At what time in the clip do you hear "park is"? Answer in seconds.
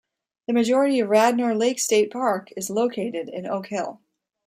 2.09-2.71